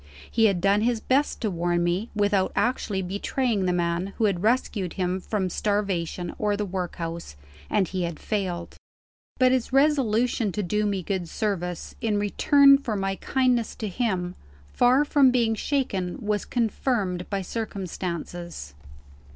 He 0.31 0.45
had 0.45 0.61
done 0.61 0.81
his 0.81 0.99
best 0.99 1.41
to 1.41 1.51
warn 1.51 1.83
me, 1.83 2.09
without 2.15 2.51
actually 2.55 3.03
betraying 3.03 3.65
the 3.67 3.71
man 3.71 4.13
who 4.17 4.25
had 4.25 4.41
rescued 4.41 4.93
him 4.93 5.19
from 5.19 5.47
starvation 5.47 6.33
or 6.39 6.57
the 6.57 6.65
workhouse 6.65 7.35
and 7.69 7.87
he 7.87 8.01
had 8.01 8.19
failed. 8.19 8.77
But 9.37 9.51
his 9.51 9.71
resolution 9.71 10.51
to 10.53 10.63
do 10.63 10.87
me 10.87 11.03
good 11.03 11.29
service, 11.29 11.93
in 12.01 12.17
return 12.17 12.79
for 12.79 12.95
my 12.95 13.15
kindness 13.17 13.75
to 13.75 13.87
him, 13.87 14.33
far 14.73 15.05
from 15.05 15.29
being 15.29 15.53
shaken, 15.53 16.17
was 16.19 16.45
confirmed 16.45 17.29
by 17.29 17.43
circumstances. 17.43 18.73